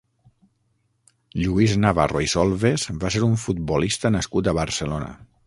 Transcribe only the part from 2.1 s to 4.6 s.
i Solves va ser un futbolista nascut a